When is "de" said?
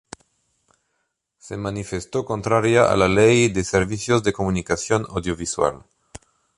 3.49-3.63, 4.23-4.33